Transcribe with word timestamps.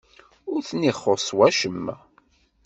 Ur 0.51 0.61
ten-ixuṣṣ 0.69 1.29
wacemma? 1.37 1.95